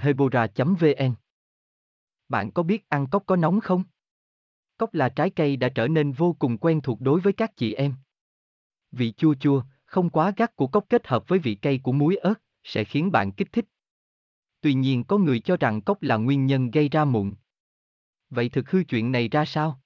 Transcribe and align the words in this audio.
hebora 0.00 0.46
vn 0.56 1.14
Bạn 2.28 2.50
có 2.50 2.62
biết 2.62 2.88
ăn 2.88 3.06
cốc 3.06 3.22
có 3.26 3.36
nóng 3.36 3.60
không? 3.60 3.84
Cốc 4.76 4.94
là 4.94 5.08
trái 5.08 5.30
cây 5.30 5.56
đã 5.56 5.68
trở 5.68 5.88
nên 5.88 6.12
vô 6.12 6.36
cùng 6.38 6.58
quen 6.58 6.80
thuộc 6.80 7.00
đối 7.00 7.20
với 7.20 7.32
các 7.32 7.56
chị 7.56 7.72
em. 7.72 7.94
Vị 8.92 9.12
chua 9.12 9.34
chua, 9.34 9.62
không 9.84 10.10
quá 10.10 10.32
gắt 10.36 10.56
của 10.56 10.66
cốc 10.66 10.86
kết 10.88 11.06
hợp 11.06 11.28
với 11.28 11.38
vị 11.38 11.54
cay 11.54 11.78
của 11.78 11.92
muối 11.92 12.16
ớt, 12.16 12.34
sẽ 12.64 12.84
khiến 12.84 13.12
bạn 13.12 13.32
kích 13.32 13.52
thích. 13.52 13.64
Tuy 14.60 14.74
nhiên 14.74 15.04
có 15.04 15.18
người 15.18 15.40
cho 15.40 15.56
rằng 15.56 15.80
cốc 15.80 16.02
là 16.02 16.16
nguyên 16.16 16.46
nhân 16.46 16.70
gây 16.70 16.88
ra 16.88 17.04
mụn. 17.04 17.32
Vậy 18.30 18.48
thực 18.48 18.70
hư 18.70 18.84
chuyện 18.84 19.12
này 19.12 19.28
ra 19.28 19.44
sao? 19.44 19.80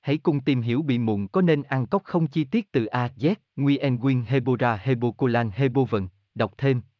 Hãy 0.00 0.18
cùng 0.18 0.40
tìm 0.40 0.60
hiểu 0.60 0.82
bị 0.82 0.98
mụn 0.98 1.26
có 1.26 1.42
nên 1.42 1.62
ăn 1.62 1.86
cốc 1.86 2.04
không 2.04 2.26
chi 2.26 2.44
tiết 2.44 2.72
từ 2.72 2.86
A, 2.86 3.10
Z, 3.16 3.34
Nguyen 3.56 3.96
Nguyen 3.96 4.24
Hebora 4.24 4.76
Hebocolan 4.76 5.50
Hebovn, 5.50 6.08
đọc 6.34 6.54
thêm, 6.58 6.82